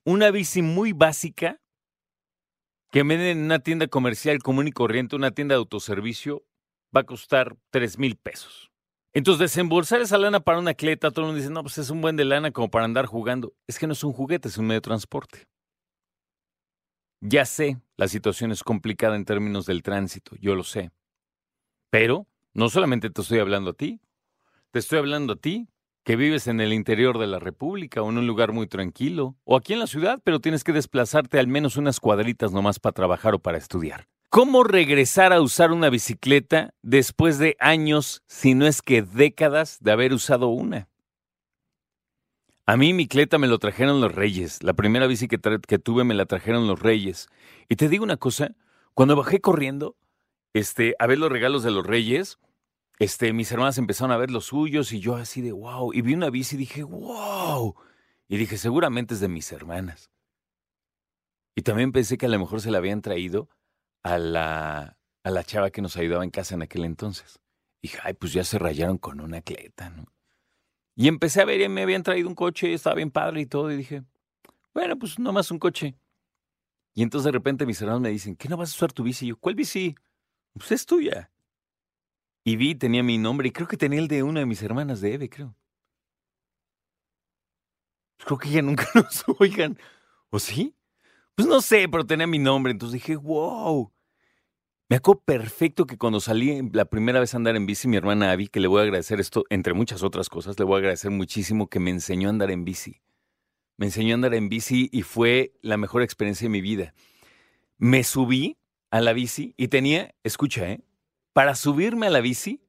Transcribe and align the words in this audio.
Una 0.04 0.30
bici 0.30 0.62
muy 0.62 0.92
básica 0.92 1.60
que 2.92 3.02
venden 3.02 3.38
en 3.38 3.42
una 3.42 3.58
tienda 3.58 3.88
comercial 3.88 4.38
común 4.38 4.68
y 4.68 4.70
corriente, 4.70 5.16
una 5.16 5.32
tienda 5.32 5.56
de 5.56 5.58
autoservicio, 5.58 6.46
va 6.96 7.00
a 7.00 7.04
costar 7.04 7.56
3 7.70 7.98
mil 7.98 8.14
pesos. 8.14 8.70
Entonces, 9.12 9.40
desembolsar 9.40 10.00
esa 10.00 10.18
lana 10.18 10.38
para 10.38 10.60
una 10.60 10.70
atleta, 10.70 11.10
todo 11.10 11.22
el 11.22 11.26
mundo 11.32 11.40
dice, 11.40 11.52
no, 11.52 11.62
pues 11.62 11.78
es 11.78 11.90
un 11.90 12.00
buen 12.00 12.14
de 12.14 12.24
lana 12.24 12.52
como 12.52 12.70
para 12.70 12.84
andar 12.84 13.06
jugando. 13.06 13.56
Es 13.66 13.76
que 13.76 13.88
no 13.88 13.92
es 13.92 14.04
un 14.04 14.12
juguete, 14.12 14.46
es 14.46 14.56
un 14.56 14.66
medio 14.66 14.82
de 14.82 14.82
transporte. 14.82 15.48
Ya 17.20 17.44
sé, 17.44 17.80
la 17.96 18.06
situación 18.06 18.52
es 18.52 18.62
complicada 18.62 19.16
en 19.16 19.24
términos 19.24 19.66
del 19.66 19.82
tránsito, 19.82 20.36
yo 20.36 20.54
lo 20.54 20.62
sé. 20.62 20.92
Pero 21.90 22.28
no 22.54 22.68
solamente 22.68 23.10
te 23.10 23.20
estoy 23.20 23.40
hablando 23.40 23.70
a 23.70 23.74
ti, 23.74 24.00
te 24.72 24.78
estoy 24.78 24.98
hablando 24.98 25.34
a 25.34 25.36
ti, 25.36 25.68
que 26.02 26.16
vives 26.16 26.46
en 26.48 26.60
el 26.60 26.72
interior 26.72 27.18
de 27.18 27.26
la 27.26 27.38
República 27.38 28.02
o 28.02 28.10
en 28.10 28.18
un 28.18 28.26
lugar 28.26 28.52
muy 28.52 28.66
tranquilo, 28.66 29.36
o 29.44 29.56
aquí 29.56 29.74
en 29.74 29.78
la 29.78 29.86
ciudad, 29.86 30.20
pero 30.24 30.40
tienes 30.40 30.64
que 30.64 30.72
desplazarte 30.72 31.38
al 31.38 31.46
menos 31.46 31.76
unas 31.76 32.00
cuadritas 32.00 32.52
nomás 32.52 32.80
para 32.80 32.94
trabajar 32.94 33.34
o 33.34 33.38
para 33.38 33.58
estudiar. 33.58 34.08
¿Cómo 34.30 34.64
regresar 34.64 35.34
a 35.34 35.42
usar 35.42 35.72
una 35.72 35.90
bicicleta 35.90 36.72
después 36.80 37.38
de 37.38 37.54
años, 37.60 38.22
si 38.26 38.54
no 38.54 38.66
es 38.66 38.80
que 38.80 39.02
décadas, 39.02 39.78
de 39.80 39.92
haber 39.92 40.14
usado 40.14 40.48
una? 40.48 40.88
A 42.64 42.78
mí 42.78 42.94
mi 42.94 43.06
cleta 43.06 43.36
me 43.36 43.48
lo 43.48 43.58
trajeron 43.58 44.00
los 44.00 44.14
reyes. 44.14 44.62
La 44.62 44.72
primera 44.72 45.06
bici 45.06 45.28
que, 45.28 45.38
que, 45.38 45.78
tuve 45.78 46.04
me 46.04 46.14
la 46.14 46.24
trajeron 46.24 46.66
los 46.66 46.80
reyes. 46.80 47.28
Y 47.68 47.76
te 47.76 47.90
digo 47.90 48.04
una 48.04 48.16
cosa, 48.16 48.54
cuando 48.94 49.16
bajé 49.16 49.42
corriendo 49.42 49.96
este, 50.54 50.96
a 50.98 51.06
ver 51.06 51.18
los 51.18 51.30
regalos 51.30 51.62
de 51.62 51.70
los 51.70 51.86
reyes, 51.86 52.38
este, 53.02 53.32
mis 53.32 53.50
hermanas 53.50 53.78
empezaron 53.78 54.12
a 54.12 54.16
ver 54.16 54.30
los 54.30 54.46
suyos 54.46 54.92
y 54.92 55.00
yo 55.00 55.16
así 55.16 55.40
de 55.40 55.50
wow. 55.50 55.92
Y 55.92 56.02
vi 56.02 56.14
una 56.14 56.30
bici 56.30 56.54
y 56.54 56.58
dije, 56.58 56.84
wow. 56.84 57.74
Y 58.28 58.36
dije, 58.36 58.56
seguramente 58.56 59.14
es 59.14 59.20
de 59.20 59.28
mis 59.28 59.50
hermanas. 59.50 60.12
Y 61.56 61.62
también 61.62 61.90
pensé 61.90 62.16
que 62.16 62.26
a 62.26 62.28
lo 62.28 62.38
mejor 62.38 62.60
se 62.60 62.70
la 62.70 62.78
habían 62.78 63.02
traído 63.02 63.48
a 64.04 64.18
la, 64.18 64.96
a 65.24 65.30
la 65.30 65.44
chava 65.44 65.70
que 65.70 65.82
nos 65.82 65.96
ayudaba 65.96 66.22
en 66.22 66.30
casa 66.30 66.54
en 66.54 66.62
aquel 66.62 66.84
entonces. 66.84 67.40
Y 67.80 67.88
dije, 67.88 67.98
ay, 68.04 68.14
pues 68.14 68.32
ya 68.32 68.44
se 68.44 68.60
rayaron 68.60 68.98
con 68.98 69.20
una 69.20 69.38
atleta, 69.38 69.90
¿no? 69.90 70.04
Y 70.94 71.08
empecé 71.08 71.40
a 71.42 71.44
ver, 71.44 71.60
y 71.60 71.68
me 71.68 71.82
habían 71.82 72.04
traído 72.04 72.28
un 72.28 72.36
coche, 72.36 72.72
estaba 72.72 72.94
bien 72.94 73.10
padre 73.10 73.40
y 73.40 73.46
todo, 73.46 73.72
y 73.72 73.76
dije, 73.76 74.04
bueno, 74.74 74.96
pues 74.96 75.18
nomás 75.18 75.50
un 75.50 75.58
coche. 75.58 75.96
Y 76.94 77.02
entonces 77.02 77.24
de 77.24 77.32
repente 77.32 77.66
mis 77.66 77.80
hermanos 77.80 78.02
me 78.02 78.10
dicen, 78.10 78.36
¿qué 78.36 78.48
no 78.48 78.56
vas 78.56 78.70
a 78.70 78.76
usar 78.76 78.92
tu 78.92 79.02
bici? 79.02 79.24
Y 79.24 79.28
yo, 79.30 79.36
¿cuál 79.38 79.56
bici? 79.56 79.96
Pues 80.52 80.70
es 80.70 80.86
tuya. 80.86 81.31
Y 82.44 82.56
vi, 82.56 82.74
tenía 82.74 83.02
mi 83.02 83.18
nombre, 83.18 83.48
y 83.48 83.52
creo 83.52 83.68
que 83.68 83.76
tenía 83.76 84.00
el 84.00 84.08
de 84.08 84.22
una 84.22 84.40
de 84.40 84.46
mis 84.46 84.62
hermanas 84.62 85.00
de 85.00 85.14
Eve, 85.14 85.28
creo. 85.28 85.54
Pues 88.16 88.26
creo 88.26 88.38
que 88.38 88.50
ya 88.50 88.62
nunca 88.62 88.88
nos 88.94 89.24
oigan. 89.38 89.78
¿O 90.30 90.38
sí? 90.38 90.74
Pues 91.34 91.46
no 91.48 91.60
sé, 91.60 91.88
pero 91.88 92.04
tenía 92.04 92.26
mi 92.26 92.38
nombre. 92.38 92.72
Entonces 92.72 92.94
dije, 92.94 93.16
wow. 93.16 93.92
Me 94.88 94.96
acuerdo 94.96 95.22
perfecto 95.24 95.86
que 95.86 95.96
cuando 95.96 96.20
salí 96.20 96.68
la 96.72 96.84
primera 96.84 97.18
vez 97.18 97.32
a 97.32 97.38
andar 97.38 97.56
en 97.56 97.64
bici, 97.64 97.88
mi 97.88 97.96
hermana 97.96 98.30
Abby, 98.30 98.48
que 98.48 98.60
le 98.60 98.68
voy 98.68 98.80
a 98.80 98.82
agradecer 98.82 99.20
esto, 99.20 99.44
entre 99.48 99.72
muchas 99.72 100.02
otras 100.02 100.28
cosas, 100.28 100.58
le 100.58 100.64
voy 100.64 100.74
a 100.74 100.78
agradecer 100.78 101.10
muchísimo 101.10 101.68
que 101.68 101.80
me 101.80 101.90
enseñó 101.90 102.28
a 102.28 102.30
andar 102.30 102.50
en 102.50 102.64
bici. 102.64 103.00
Me 103.78 103.86
enseñó 103.86 104.12
a 104.12 104.16
andar 104.16 104.34
en 104.34 104.48
bici 104.48 104.90
y 104.92 105.02
fue 105.02 105.54
la 105.62 105.78
mejor 105.78 106.02
experiencia 106.02 106.44
de 106.44 106.50
mi 106.50 106.60
vida. 106.60 106.94
Me 107.78 108.04
subí 108.04 108.58
a 108.90 109.00
la 109.00 109.14
bici 109.14 109.54
y 109.56 109.68
tenía, 109.68 110.14
escucha, 110.24 110.70
¿eh? 110.70 110.82
Para 111.32 111.54
subirme 111.54 112.08
a 112.08 112.10
la 112.10 112.20
bici, 112.20 112.60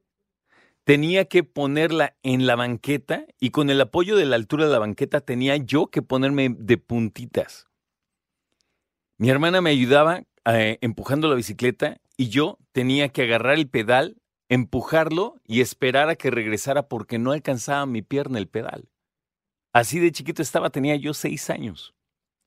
tenía 0.84 1.26
que 1.26 1.44
ponerla 1.44 2.16
en 2.22 2.46
la 2.46 2.56
banqueta 2.56 3.26
y 3.40 3.50
con 3.50 3.70
el 3.70 3.80
apoyo 3.80 4.16
de 4.16 4.26
la 4.26 4.36
altura 4.36 4.66
de 4.66 4.72
la 4.72 4.78
banqueta 4.78 5.20
tenía 5.20 5.56
yo 5.56 5.88
que 5.88 6.02
ponerme 6.02 6.54
de 6.58 6.78
puntitas. 6.78 7.68
Mi 9.18 9.30
hermana 9.30 9.60
me 9.60 9.70
ayudaba 9.70 10.22
eh, 10.46 10.78
empujando 10.80 11.28
la 11.28 11.34
bicicleta 11.34 12.00
y 12.16 12.28
yo 12.28 12.58
tenía 12.72 13.08
que 13.08 13.22
agarrar 13.22 13.54
el 13.54 13.68
pedal, 13.68 14.16
empujarlo 14.48 15.40
y 15.44 15.60
esperar 15.60 16.08
a 16.08 16.16
que 16.16 16.30
regresara 16.30 16.88
porque 16.88 17.18
no 17.18 17.32
alcanzaba 17.32 17.86
mi 17.86 18.02
pierna 18.02 18.38
el 18.38 18.48
pedal. 18.48 18.88
Así 19.72 19.98
de 19.98 20.12
chiquito 20.12 20.42
estaba, 20.42 20.70
tenía 20.70 20.96
yo 20.96 21.14
seis 21.14 21.50
años. 21.50 21.94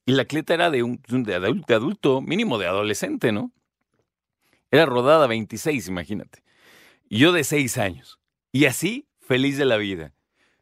Y 0.06 0.14
la 0.14 0.24
atleta 0.24 0.54
era 0.54 0.70
de 0.70 0.84
un 0.84 1.02
de 1.08 1.36
adulto, 1.36 2.22
mínimo 2.22 2.58
de 2.58 2.68
adolescente, 2.68 3.32
¿no? 3.32 3.52
Era 4.72 4.86
rodada 4.86 5.28
26, 5.28 5.88
imagínate. 5.88 6.44
Y 7.10 7.20
yo 7.20 7.32
de 7.32 7.44
seis 7.44 7.78
años. 7.78 8.20
Y 8.52 8.66
así, 8.66 9.08
feliz 9.20 9.58
de 9.58 9.66
la 9.66 9.78
vida. 9.78 10.14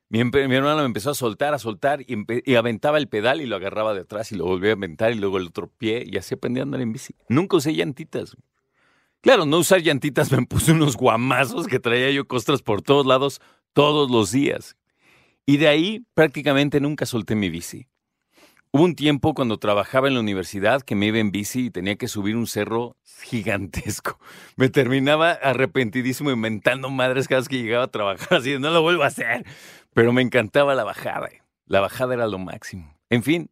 Mi, 0.09 0.19
hermano 0.19 0.77
me 0.77 0.85
empezó 0.85 1.09
a 1.09 1.15
soltar, 1.15 1.53
a 1.53 1.59
soltar 1.59 2.05
y, 2.07 2.55
aventaba 2.55 2.99
el 2.99 3.07
pedal 3.07 3.41
y 3.41 3.47
lo 3.47 3.55
agarraba 3.55 3.93
de 3.93 4.01
atrás 4.01 4.31
y 4.31 4.35
lo 4.35 4.45
volvía 4.45 4.71
a 4.71 4.73
aventar 4.75 5.11
y 5.11 5.15
luego 5.15 5.37
el 5.37 5.47
otro 5.47 5.67
pie 5.67 6.03
y 6.05 6.17
así 6.17 6.35
aprendí 6.35 6.59
a 6.59 6.63
andar 6.63 6.81
en 6.81 6.93
bici. 6.93 7.15
Nunca 7.27 7.57
usé 7.57 7.73
llantitas. 7.73 8.37
Claro, 9.21 9.45
no 9.45 9.57
usar 9.57 9.81
llantitas 9.81 10.31
me 10.33 10.45
puse 10.45 10.71
unos 10.71 10.95
guamazos 10.95 11.67
que 11.67 11.79
traía 11.79 12.11
yo 12.11 12.27
costras 12.27 12.61
por 12.61 12.81
todos 12.81 13.05
lados 13.05 13.41
todos 13.73 14.11
los 14.11 14.31
días. 14.31 14.77
Y 15.47 15.57
de 15.57 15.67
ahí 15.67 16.05
prácticamente 16.13 16.79
nunca 16.79 17.05
solté 17.05 17.35
mi 17.35 17.49
bici. 17.49 17.87
Hubo 18.75 18.83
un 18.83 18.95
tiempo 18.95 19.33
cuando 19.33 19.57
trabajaba 19.57 20.09
en 20.09 20.15
la 20.15 20.19
universidad 20.19 20.81
que 20.81 20.95
me 20.95 21.05
iba 21.05 21.19
en 21.19 21.31
bici 21.31 21.67
y 21.67 21.69
tenía 21.69 21.95
que 21.95 22.09
subir 22.09 22.35
un 22.35 22.45
cerro 22.45 22.97
gigantesco. 23.23 24.19
Me 24.57 24.67
terminaba 24.67 25.31
arrepentidísimo 25.31 26.29
inventando 26.29 26.89
madres 26.89 27.29
cada 27.29 27.39
vez 27.39 27.47
que 27.47 27.61
llegaba 27.61 27.85
a 27.85 27.87
trabajar, 27.87 28.37
así 28.37 28.59
no 28.59 28.71
lo 28.71 28.81
vuelvo 28.81 29.03
a 29.03 29.07
hacer. 29.07 29.45
Pero 29.93 30.11
me 30.11 30.21
encantaba 30.21 30.75
la 30.75 30.83
bajada. 30.83 31.29
La 31.67 31.79
bajada 31.79 32.15
era 32.15 32.27
lo 32.27 32.37
máximo. 32.37 32.93
En 33.09 33.23
fin, 33.23 33.49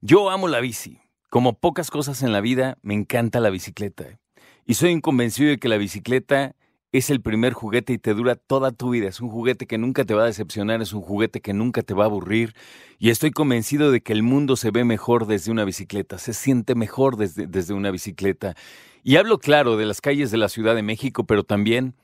yo 0.00 0.30
amo 0.30 0.48
la 0.48 0.60
bici. 0.60 0.98
Como 1.28 1.58
pocas 1.58 1.90
cosas 1.90 2.22
en 2.22 2.32
la 2.32 2.40
vida, 2.40 2.78
me 2.80 2.94
encanta 2.94 3.40
la 3.40 3.50
bicicleta. 3.50 4.18
Y 4.64 4.74
soy 4.74 4.98
convencido 5.02 5.50
de 5.50 5.58
que 5.58 5.68
la 5.68 5.76
bicicleta 5.76 6.56
es 6.92 7.10
el 7.10 7.20
primer 7.20 7.52
juguete 7.52 7.92
y 7.92 7.98
te 7.98 8.14
dura 8.14 8.34
toda 8.34 8.72
tu 8.72 8.90
vida. 8.90 9.08
Es 9.08 9.20
un 9.20 9.28
juguete 9.28 9.66
que 9.66 9.78
nunca 9.78 10.04
te 10.04 10.14
va 10.14 10.22
a 10.22 10.26
decepcionar, 10.26 10.80
es 10.80 10.92
un 10.92 11.02
juguete 11.02 11.40
que 11.40 11.52
nunca 11.52 11.82
te 11.82 11.94
va 11.94 12.04
a 12.04 12.06
aburrir. 12.06 12.54
Y 12.98 13.10
estoy 13.10 13.30
convencido 13.30 13.90
de 13.90 14.00
que 14.00 14.12
el 14.12 14.22
mundo 14.22 14.56
se 14.56 14.70
ve 14.70 14.84
mejor 14.84 15.26
desde 15.26 15.50
una 15.50 15.64
bicicleta, 15.64 16.18
se 16.18 16.32
siente 16.32 16.74
mejor 16.74 17.16
desde, 17.16 17.46
desde 17.46 17.74
una 17.74 17.90
bicicleta. 17.90 18.54
Y 19.02 19.16
hablo 19.16 19.38
claro 19.38 19.76
de 19.76 19.86
las 19.86 20.00
calles 20.00 20.30
de 20.30 20.38
la 20.38 20.48
Ciudad 20.48 20.74
de 20.74 20.82
México, 20.82 21.24
pero 21.24 21.44
también 21.44 21.94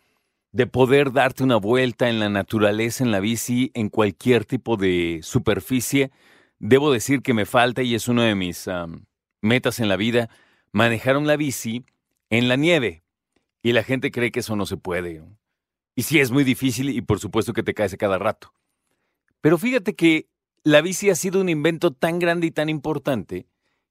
de 0.53 0.67
poder 0.67 1.13
darte 1.13 1.43
una 1.43 1.57
vuelta 1.57 2.09
en 2.09 2.21
la 2.21 2.29
naturaleza, 2.29 3.03
en 3.05 3.11
la 3.11 3.21
bici, 3.21 3.71
en 3.75 3.89
cualquier 3.89 4.45
tipo 4.45 4.77
de 4.77 5.21
superficie. 5.23 6.11
Debo 6.59 6.93
decir 6.93 7.23
que 7.23 7.35
me 7.35 7.47
falta, 7.47 7.83
y 7.83 7.95
es 7.95 8.07
una 8.07 8.25
de 8.25 8.35
mis 8.35 8.69
metas 9.41 9.81
en 9.81 9.89
la 9.89 9.97
vida, 9.97 10.29
manejar 10.73 11.17
una 11.17 11.37
bici 11.37 11.85
en 12.31 12.49
la 12.49 12.57
nieve 12.57 13.04
y 13.65 13.73
la 13.73 13.83
gente 13.83 14.13
cree 14.13 14.31
que 14.31 14.41
eso 14.41 14.55
no 14.57 14.67
se 14.67 14.77
puede. 14.77 15.23
Y 15.97 16.03
sí, 16.03 16.21
es 16.21 16.31
muy 16.31 16.45
difícil 16.45 16.91
y 16.91 17.01
por 17.01 17.19
supuesto 17.19 17.55
que 17.55 17.63
te 17.63 17.73
caes 17.73 17.95
a 17.95 17.97
cada 17.97 18.19
rato. 18.19 18.53
Pero 19.41 19.57
fíjate 19.57 19.97
que 19.97 20.29
la 20.63 20.83
bici 20.83 21.09
ha 21.09 21.15
sido 21.15 21.41
un 21.41 21.49
invento 21.49 21.91
tan 21.91 22.19
grande 22.19 22.47
y 22.47 22.51
tan 22.51 22.69
importante 22.69 23.49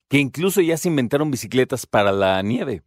que 0.09 0.19
incluso 0.19 0.62
ya 0.62 0.77
se 0.77 0.89
inventaron 0.89 1.31
bicicletas 1.31 1.88
para 1.88 2.12
la 2.12 2.39
nieve. 2.44 2.83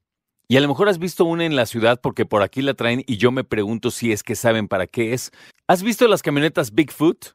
Y 0.46 0.56
a 0.56 0.60
lo 0.60 0.68
mejor 0.68 0.88
has 0.88 1.00
visto 1.00 1.24
una 1.24 1.44
en 1.44 1.56
la 1.56 1.66
ciudad 1.66 2.00
porque 2.00 2.24
por 2.24 2.42
aquí 2.42 2.62
la 2.62 2.74
traen 2.74 3.02
y 3.04 3.16
yo 3.16 3.32
me 3.32 3.42
pregunto 3.42 3.90
si 3.90 4.12
es 4.12 4.22
que 4.22 4.36
saben 4.36 4.68
para 4.68 4.86
qué 4.86 5.12
es. 5.12 5.32
¿Has 5.66 5.82
visto 5.82 6.06
las 6.06 6.22
camionetas 6.22 6.72
Bigfoot? 6.72 7.34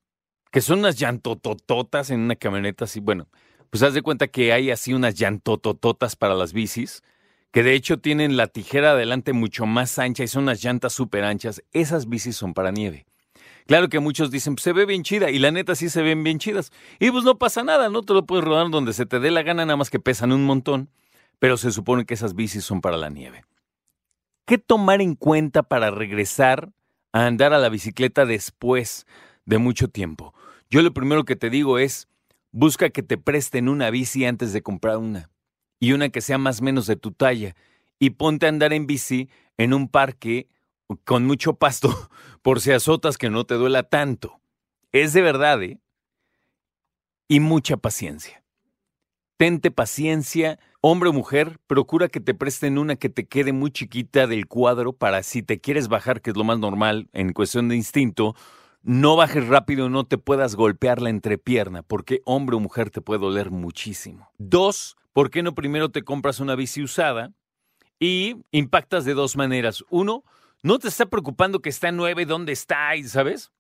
Que 0.50 0.62
son 0.62 0.80
unas 0.80 0.98
llantotototas 0.98 2.10
en 2.10 2.22
una 2.22 2.38
camioneta 2.38 2.86
así. 2.86 3.02
Bueno, 3.02 3.28
pues 3.70 3.84
haz 3.84 3.94
de 3.94 4.02
cuenta 4.02 4.30
que 4.30 4.54
hay 4.54 4.72
así 4.72 4.94
unas 4.94 5.16
llantotototas 5.16 6.16
para 6.16 6.36
las 6.36 6.54
bicis 6.54 7.04
que 7.52 7.64
de 7.64 7.74
hecho 7.74 8.00
tienen 8.00 8.38
la 8.38 8.48
tijera 8.48 8.92
adelante 8.92 9.34
mucho 9.34 9.66
más 9.66 10.00
ancha 10.00 10.24
y 10.24 10.28
son 10.28 10.44
unas 10.44 10.64
llantas 10.64 10.94
súper 10.94 11.24
anchas, 11.24 11.64
esas 11.74 12.08
bicis 12.08 12.36
son 12.36 12.54
para 12.54 12.72
nieve. 12.72 13.06
Claro 13.68 13.90
que 13.90 14.00
muchos 14.00 14.32
dicen, 14.32 14.56
pues 14.56 14.64
se 14.64 14.74
ve 14.74 14.86
bien 14.86 15.04
chida, 15.04 15.30
y 15.30 15.40
la 15.40 15.52
neta 15.52 15.76
sí 15.76 15.90
se 15.90 16.02
ven 16.02 16.24
bien 16.24 16.40
chidas. 16.40 16.72
Y 17.00 17.12
pues 17.12 17.24
no 17.24 17.38
pasa 17.38 17.64
nada, 17.64 17.90
no 17.90 18.02
te 18.02 18.14
lo 18.14 18.26
puedes 18.26 18.44
rodar 18.44 18.70
donde 18.70 18.94
se 18.94 19.06
te 19.06 19.20
dé 19.20 19.32
la 19.32 19.44
gana, 19.44 19.66
nada 19.66 19.78
más 19.78 19.90
que 19.90 20.00
pesan 20.00 20.32
un 20.32 20.46
montón, 20.46 20.90
pero 21.40 21.58
se 21.58 21.72
supone 21.72 22.06
que 22.06 22.16
esas 22.16 22.36
bicis 22.36 22.64
son 22.64 22.82
para 22.82 22.98
la 22.98 23.10
nieve. 23.10 23.46
¿Qué 24.46 24.58
tomar 24.58 25.02
en 25.02 25.16
cuenta 25.16 25.64
para 25.64 25.92
regresar 25.92 26.72
a 27.14 27.26
andar 27.26 27.54
a 27.54 27.60
la 27.60 27.70
bicicleta 27.70 28.26
después 28.26 29.06
de 29.46 29.58
mucho 29.58 29.90
tiempo. 29.90 30.34
Yo 30.70 30.82
lo 30.82 30.94
primero 30.94 31.26
que 31.26 31.36
te 31.36 31.50
digo 31.50 31.78
es, 31.80 32.08
busca 32.52 32.90
que 32.90 33.04
te 33.04 33.18
presten 33.18 33.70
una 33.70 33.90
bici 33.90 34.26
antes 34.26 34.54
de 34.54 34.62
comprar 34.62 34.98
una. 34.98 35.30
Y 35.82 35.92
una 35.92 36.08
que 36.08 36.22
sea 36.22 36.38
más 36.38 36.62
menos 36.62 36.88
de 36.88 36.96
tu 36.96 37.12
talla. 37.12 37.58
Y 38.00 38.12
ponte 38.12 38.46
a 38.46 38.50
andar 38.50 38.72
en 38.72 38.88
bici 38.88 39.30
en 39.58 39.74
un 39.74 39.90
parque 39.90 40.48
con 41.04 41.26
mucho 41.26 41.56
pasto, 41.56 41.90
por 42.42 42.62
si 42.62 42.72
azotas 42.72 43.18
que 43.18 43.30
no 43.30 43.46
te 43.46 43.56
duela 43.56 43.84
tanto. 43.84 44.40
Es 44.92 45.12
de 45.14 45.22
verdad, 45.22 45.62
¿eh? 45.62 45.80
Y 47.28 47.40
mucha 47.40 47.78
paciencia. 47.78 48.44
Tente 49.38 49.72
paciencia, 49.72 50.60
hombre 50.82 51.10
o 51.10 51.14
mujer, 51.14 51.60
procura 51.66 52.10
que 52.10 52.20
te 52.20 52.34
presten 52.34 52.78
una 52.78 52.96
que 52.96 53.10
te 53.10 53.26
quede 53.26 53.54
muy 53.54 53.72
chiquita 53.72 54.28
del 54.28 54.48
cuadro 54.48 54.94
para 54.94 55.24
si 55.24 55.42
te 55.42 55.60
quieres 55.60 55.88
bajar, 55.88 56.22
que 56.22 56.30
es 56.30 56.38
lo 56.38 56.44
más 56.44 56.60
normal 56.60 57.10
en 57.14 57.34
cuestión 57.34 57.68
de 57.70 57.76
instinto, 57.76 58.36
no 58.84 59.16
bajes 59.16 59.48
rápido, 59.48 59.90
no 59.90 60.06
te 60.06 60.18
puedas 60.18 60.56
golpear 60.56 61.02
la 61.02 61.10
entrepierna, 61.10 61.84
porque 61.84 62.22
hombre 62.26 62.56
o 62.56 62.60
mujer 62.60 62.90
te 62.90 63.02
puede 63.02 63.20
doler 63.20 63.52
muchísimo. 63.52 64.30
Dos, 64.38 64.98
¿por 65.14 65.30
qué 65.30 65.44
no 65.44 65.54
primero 65.54 65.90
te 65.90 66.04
compras 66.04 66.40
una 66.40 66.56
bici 66.56 66.82
usada 66.82 67.32
y 68.00 68.38
impactas 68.52 69.06
de 69.06 69.14
dos 69.14 69.38
maneras? 69.38 69.84
Uno, 69.90 70.24
no 70.64 70.80
te 70.80 70.88
está 70.88 71.06
preocupando 71.06 71.62
que 71.62 71.70
está 71.70 71.92
nueve, 71.92 72.26
dónde 72.26 72.54
está, 72.54 72.92
¿sabes? 73.06 73.52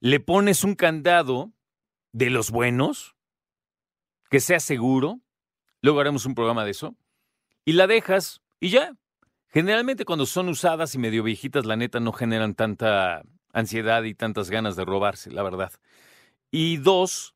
Le 0.00 0.20
pones 0.20 0.64
un 0.64 0.74
candado 0.74 1.52
de 2.12 2.30
los 2.30 2.50
buenos, 2.50 3.14
que 4.30 4.40
sea 4.40 4.60
seguro, 4.60 5.20
luego 5.82 6.00
haremos 6.00 6.26
un 6.26 6.34
programa 6.34 6.64
de 6.64 6.72
eso, 6.72 6.96
y 7.64 7.72
la 7.72 7.86
dejas 7.86 8.40
y 8.58 8.70
ya. 8.70 8.96
Generalmente 9.48 10.04
cuando 10.04 10.26
son 10.26 10.48
usadas 10.48 10.94
y 10.94 10.98
medio 10.98 11.24
viejitas, 11.24 11.66
la 11.66 11.76
neta 11.76 11.98
no 11.98 12.12
generan 12.12 12.54
tanta 12.54 13.22
ansiedad 13.52 14.02
y 14.04 14.14
tantas 14.14 14.50
ganas 14.50 14.76
de 14.76 14.84
robarse, 14.84 15.30
la 15.30 15.42
verdad. 15.42 15.72
Y 16.50 16.78
dos, 16.78 17.34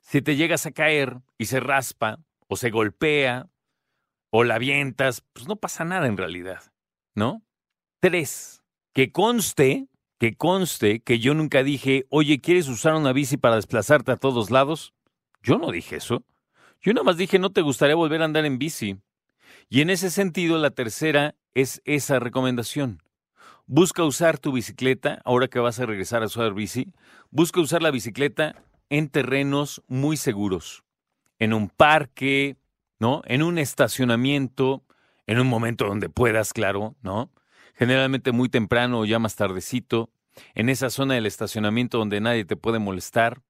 si 0.00 0.22
te 0.22 0.36
llegas 0.36 0.66
a 0.66 0.72
caer 0.72 1.18
y 1.38 1.46
se 1.46 1.60
raspa 1.60 2.18
o 2.48 2.56
se 2.56 2.70
golpea 2.70 3.48
o 4.30 4.44
la 4.44 4.56
avientas, 4.56 5.22
pues 5.32 5.46
no 5.46 5.56
pasa 5.56 5.84
nada 5.84 6.06
en 6.06 6.16
realidad, 6.16 6.72
¿no? 7.14 7.42
Tres, 8.00 8.62
que 8.92 9.12
conste, 9.12 9.88
que 10.18 10.36
conste 10.36 11.00
que 11.00 11.18
yo 11.18 11.34
nunca 11.34 11.62
dije, 11.62 12.06
oye, 12.10 12.40
¿quieres 12.40 12.68
usar 12.68 12.94
una 12.94 13.12
bici 13.12 13.36
para 13.36 13.56
desplazarte 13.56 14.12
a 14.12 14.16
todos 14.16 14.50
lados? 14.50 14.94
Yo 15.42 15.58
no 15.58 15.70
dije 15.70 15.96
eso. 15.96 16.24
Yo 16.80 16.92
nada 16.92 17.04
más 17.04 17.16
dije, 17.16 17.38
no 17.38 17.50
te 17.50 17.62
gustaría 17.62 17.94
volver 17.94 18.22
a 18.22 18.26
andar 18.26 18.44
en 18.44 18.58
bici. 18.58 18.98
Y 19.68 19.80
en 19.80 19.90
ese 19.90 20.10
sentido, 20.10 20.58
la 20.58 20.70
tercera 20.70 21.34
es 21.54 21.80
esa 21.84 22.18
recomendación. 22.18 23.02
Busca 23.66 24.04
usar 24.04 24.38
tu 24.38 24.52
bicicleta, 24.52 25.22
ahora 25.24 25.48
que 25.48 25.58
vas 25.58 25.80
a 25.80 25.86
regresar 25.86 26.22
a 26.22 26.26
usar 26.26 26.52
bici, 26.52 26.92
busca 27.30 27.60
usar 27.60 27.82
la 27.82 27.90
bicicleta 27.90 28.62
en 28.90 29.08
terrenos 29.08 29.82
muy 29.88 30.18
seguros, 30.18 30.84
en 31.38 31.54
un 31.54 31.70
parque, 31.70 32.58
¿no? 32.98 33.22
En 33.24 33.42
un 33.42 33.56
estacionamiento, 33.56 34.84
en 35.26 35.40
un 35.40 35.46
momento 35.46 35.86
donde 35.86 36.10
puedas, 36.10 36.52
claro, 36.52 36.94
¿no? 37.00 37.30
Generalmente 37.74 38.32
muy 38.32 38.50
temprano 38.50 39.00
o 39.00 39.04
ya 39.06 39.18
más 39.18 39.34
tardecito, 39.34 40.10
en 40.54 40.68
esa 40.68 40.90
zona 40.90 41.14
del 41.14 41.24
estacionamiento 41.24 41.96
donde 41.96 42.20
nadie 42.20 42.44
te 42.44 42.56
puede 42.56 42.78
molestar. 42.78 43.40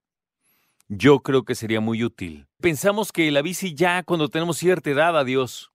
Yo 0.87 1.25
creo 1.25 1.45
que 1.45 1.57
sería 1.57 1.81
muy 1.81 2.05
útil. 2.05 2.47
Pensamos 2.61 3.11
que 3.11 3.33
la 3.33 3.43
bici 3.43 3.75
ya 3.75 4.05
cuando 4.05 4.29
tenemos 4.29 4.59
cierta 4.59 4.91
edad, 4.91 5.19
adiós. 5.19 5.73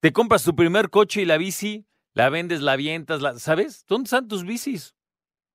Te 0.00 0.12
compras 0.12 0.44
tu 0.44 0.54
primer 0.54 0.90
coche 0.90 1.22
y 1.22 1.24
la 1.24 1.38
bici 1.38 1.86
la 2.14 2.28
vendes, 2.28 2.60
la 2.60 2.72
avientas, 2.72 3.22
la, 3.22 3.38
¿sabes? 3.38 3.84
¿Dónde 3.86 4.06
están 4.06 4.28
tus 4.28 4.44
bicis? 4.44 4.94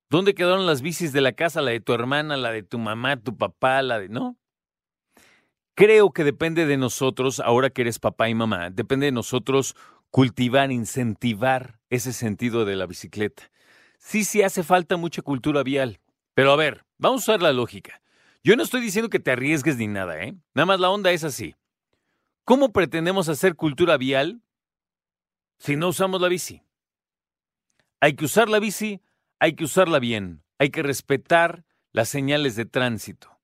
¿Dónde 0.10 0.36
quedaron 0.36 0.66
las 0.66 0.82
bicis 0.82 1.14
de 1.14 1.22
la 1.22 1.34
casa, 1.34 1.62
la 1.62 1.72
de 1.72 1.80
tu 1.80 1.94
hermana, 1.94 2.38
la 2.38 2.52
de 2.52 2.64
tu 2.64 2.78
mamá, 2.78 3.18
tu 3.18 3.36
papá, 3.38 3.82
la 3.82 4.00
de... 4.00 4.10
¿No? 4.10 4.38
Creo 5.74 6.12
que 6.12 6.24
depende 6.24 6.66
de 6.66 6.78
nosotros, 6.78 7.40
ahora 7.40 7.70
que 7.70 7.82
eres 7.82 8.00
papá 8.00 8.30
y 8.30 8.36
mamá, 8.36 8.70
depende 8.70 9.08
de 9.08 9.12
nosotros 9.12 9.76
cultivar, 10.10 10.72
incentivar 10.72 11.80
ese 11.90 12.14
sentido 12.14 12.64
de 12.64 12.78
la 12.78 12.86
bicicleta. 12.86 13.52
Sí, 13.98 14.24
sí 14.24 14.42
hace 14.42 14.64
falta 14.64 14.96
mucha 14.96 15.22
cultura 15.22 15.64
vial. 15.64 16.00
Pero 16.34 16.52
a 16.52 16.56
ver, 16.56 16.86
vamos 16.98 17.22
a 17.22 17.32
usar 17.32 17.42
la 17.42 17.52
lógica. 17.52 18.02
Yo 18.44 18.56
no 18.56 18.64
estoy 18.64 18.80
diciendo 18.80 19.10
que 19.10 19.20
te 19.20 19.32
arriesgues 19.32 19.78
ni 19.78 19.88
nada, 19.88 20.22
¿eh? 20.24 20.36
Nada 20.54 20.66
más 20.68 20.80
la 20.80 20.90
onda 20.90 21.12
es 21.12 21.24
así. 21.24 21.56
¿Cómo 22.46 22.72
pretendemos 22.72 23.28
hacer 23.28 23.56
cultura 23.56 23.98
vial 23.98 24.42
si 25.58 25.76
no 25.76 25.90
usamos 25.90 26.22
la 26.22 26.28
bici. 26.28 26.62
Hay 28.00 28.16
que 28.16 28.26
usar 28.26 28.50
la 28.50 28.60
bici, 28.60 29.02
hay 29.40 29.54
que 29.54 29.64
usarla 29.64 30.00
bien, 30.00 30.44
hay 30.60 30.70
que 30.70 30.84
respetar 30.84 31.66
las 31.92 32.10
señales 32.10 32.56
de 32.56 32.66
tránsito. 32.66 33.40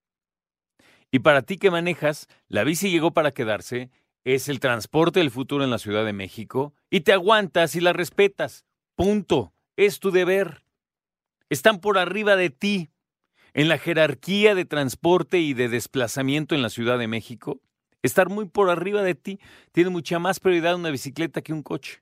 Y 1.12 1.20
para 1.20 1.42
ti 1.42 1.58
que 1.58 1.72
manejas, 1.72 2.28
la 2.48 2.64
bici 2.64 2.90
llegó 2.90 3.12
para 3.12 3.32
quedarse, 3.32 3.92
es 4.24 4.50
el 4.50 4.60
transporte 4.60 5.20
del 5.20 5.32
futuro 5.32 5.64
en 5.64 5.70
la 5.70 5.80
Ciudad 5.80 6.06
de 6.06 6.14
México, 6.14 6.74
y 6.90 7.02
te 7.02 7.14
aguantas 7.14 7.76
y 7.76 7.82
la 7.82 7.94
respetas. 7.94 8.66
Punto. 8.96 9.54
Es 9.78 10.00
tu 10.00 10.12
deber. 10.12 10.64
Están 11.50 11.80
por 11.80 11.98
arriba 11.98 12.36
de 12.36 12.50
ti. 12.50 12.90
En 13.54 13.68
la 13.68 13.78
jerarquía 13.78 14.56
de 14.56 14.66
transporte 14.66 15.40
y 15.40 15.54
de 15.54 15.68
desplazamiento 15.68 16.56
en 16.56 16.62
la 16.62 16.70
Ciudad 16.70 16.98
de 16.98 17.08
México, 17.08 17.60
estar 18.02 18.30
muy 18.30 18.46
por 18.46 18.70
arriba 18.70 19.02
de 19.02 19.16
ti 19.16 19.40
tiene 19.72 19.90
mucha 19.90 20.20
más 20.20 20.40
prioridad 20.40 20.76
una 20.76 20.90
bicicleta 20.90 21.42
que 21.42 21.54
un 21.54 21.64
coche. 21.64 22.02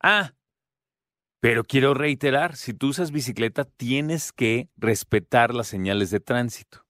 Ah, 0.00 0.34
pero 1.40 1.64
quiero 1.64 1.94
reiterar, 1.94 2.56
si 2.56 2.74
tú 2.74 2.88
usas 2.88 3.12
bicicleta 3.12 3.64
tienes 3.64 4.32
que 4.32 4.68
respetar 4.76 5.54
las 5.54 5.68
señales 5.68 6.10
de 6.10 6.20
tránsito. 6.20 6.84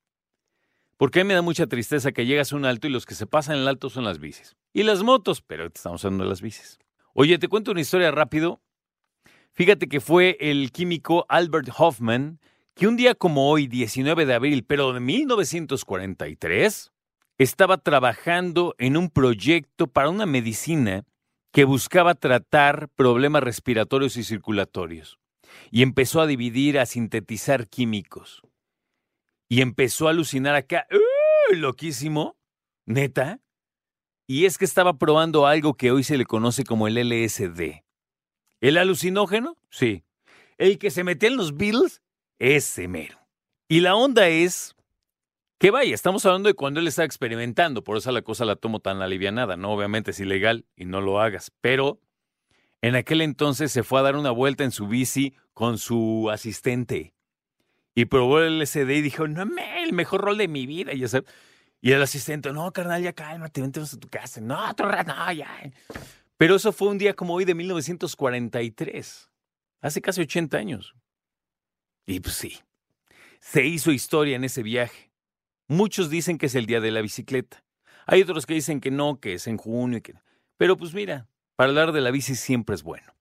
Porque 0.97 1.21
a 1.21 1.25
mí 1.25 1.29
me 1.29 1.35
da 1.35 1.43
mucha 1.43 1.67
tristeza 1.67 2.13
que 2.13 2.27
llegas 2.27 2.53
a 2.53 2.57
un 2.57 2.65
alto 2.65 2.87
y 2.87 2.91
los 2.91 3.07
que 3.07 3.15
se 3.15 3.27
pasan 3.27 3.57
en 3.57 3.63
el 3.63 3.69
alto 3.69 3.91
son 3.91 4.05
las 4.05 4.19
bicis. 4.19 4.57
Y 4.73 4.83
las 4.83 5.03
motos, 5.03 5.43
pero 5.43 5.67
estamos 5.67 6.05
hablando 6.05 6.25
de 6.25 6.31
las 6.31 6.43
bicis. 6.43 6.79
Oye, 7.13 7.39
te 7.39 7.49
cuento 7.49 7.71
una 7.71 7.83
historia 7.83 8.11
rápido. 8.11 8.61
Fíjate 9.53 9.89
que 9.89 10.01
fue 10.01 10.37
el 10.41 10.73
químico 10.73 11.27
Albert 11.29 11.69
Hoffman 11.77 12.41
que 12.75 12.87
un 12.87 12.97
día 12.97 13.15
como 13.17 13.51
hoy, 13.51 13.67
19 13.67 14.25
de 14.25 14.35
abril, 14.35 14.65
pero 14.65 14.93
de 14.93 15.01
1943, 15.01 16.93
estaba 17.39 17.79
trabajando 17.79 18.75
en 18.79 18.97
un 18.97 19.11
proyecto 19.11 19.87
para 19.87 20.11
una 20.11 20.27
medicina 20.27 21.07
que 21.53 21.65
buscaba 21.65 22.15
tratar 22.15 22.89
problemas 22.91 23.43
respiratorios 23.43 24.17
y 24.17 24.25
circulatorios. 24.25 25.19
Y 25.71 25.83
empezó 25.83 26.21
a 26.21 26.27
dividir, 26.27 26.79
a 26.79 26.87
sintetizar 26.87 27.69
químicos. 27.69 28.43
Y 29.49 29.63
empezó 29.63 30.09
a 30.09 30.11
alucinar 30.11 30.55
acá. 30.57 30.87
¡Uh! 30.91 31.55
Loquísimo. 31.55 32.37
Neta. 32.85 33.41
Y 34.27 34.45
es 34.45 34.59
que 34.59 34.67
estaba 34.67 34.99
probando 34.99 35.47
algo 35.47 35.75
que 35.75 35.91
hoy 35.91 36.05
se 36.05 36.19
le 36.19 36.27
conoce 36.27 36.65
como 36.65 36.87
el 36.87 36.97
LSD. 36.97 37.83
¿El 38.61 38.77
alucinógeno? 38.77 39.57
Sí. 39.71 40.05
¿El 40.59 40.79
que 40.79 40.91
se 40.91 41.05
metía 41.05 41.31
en 41.31 41.37
los 41.37 41.57
Beatles? 41.57 42.03
Ese 42.39 42.89
mero. 42.89 43.19
Y 43.69 43.81
la 43.81 43.95
onda 43.95 44.29
es 44.29 44.75
que 45.59 45.71
vaya, 45.71 45.95
estamos 45.95 46.25
hablando 46.25 46.49
de 46.49 46.55
cuando 46.55 46.81
él 46.81 46.87
está 46.87 47.05
experimentando, 47.05 47.83
por 47.83 47.97
eso 47.97 48.13
la 48.13 48.23
cosa 48.23 48.45
la 48.45 48.57
tomo 48.57 48.81
tan 48.81 49.03
alivianada, 49.03 49.57
¿no? 49.57 49.73
Obviamente 49.73 50.13
es 50.13 50.21
ilegal 50.21 50.67
y 50.77 50.85
no 50.85 51.01
lo 51.01 51.21
hagas, 51.21 51.53
pero 51.61 52.01
en 52.81 52.95
aquel 52.95 53.21
entonces 53.23 53.73
se 53.73 53.83
fue 53.83 53.99
a 53.99 54.03
dar 54.03 54.17
una 54.17 54.31
vuelta 54.31 54.63
en 54.63 54.71
su 54.71 54.87
bici 54.87 55.35
con 55.53 55.79
su 55.79 56.31
asistente 56.31 57.13
y 57.99 58.05
probó 58.05 58.39
el 58.39 58.61
LCD 58.61 58.91
y 58.91 59.03
dijo, 59.03 59.27
no, 59.27 59.45
me, 59.45 59.83
el 59.83 59.93
mejor 59.93 60.21
rol 60.21 60.39
de 60.39 60.47
mi 60.47 60.67
vida, 60.67 60.93
y, 60.93 61.91
el 61.91 62.03
asistente, 62.03 62.53
no, 62.53 62.73
carnal, 62.73 63.03
ya 63.03 63.13
cálmate, 63.13 63.61
vente 63.61 63.81
a 63.81 63.85
tu 63.85 64.09
casa, 64.09 64.41
no, 64.41 64.73
no, 64.79 65.33
ya. 65.33 65.73
Pero 66.37 66.55
eso 66.55 66.71
fue 66.73 66.87
un 66.89 66.99
día 66.99 67.15
como 67.15 67.35
hoy 67.35 67.45
de 67.45 67.57
1943, 67.57 69.29
hace 69.81 70.01
casi 70.01 70.21
80 70.21 70.57
años. 70.57 70.95
Y 72.07 72.21
pues 72.21 72.37
sí, 72.37 72.57
se 73.41 73.67
hizo 73.67 73.91
historia 73.91 74.37
en 74.37 74.45
ese 74.45 74.63
viaje. 74.63 75.08
Muchos 75.71 76.09
dicen 76.09 76.39
que 76.39 76.47
es 76.47 76.55
el 76.55 76.65
día 76.65 76.81
de 76.81 76.91
la 76.91 77.03
bicicleta. 77.03 77.63
Hay 78.07 78.23
otros 78.23 78.47
que 78.47 78.55
dicen 78.55 78.81
que 78.81 78.91
no, 78.91 79.21
que 79.21 79.35
es 79.35 79.47
en 79.47 79.59
junio. 79.59 80.03
Que... 80.03 80.15
Pero 80.57 80.79
pues 80.79 80.95
mira, 80.95 81.29
para 81.57 81.69
hablar 81.69 81.93
de 81.93 82.01
la 82.01 82.11
bici 82.11 82.37
siempre 82.37 82.75
es 82.75 82.83
bueno. 82.83 83.13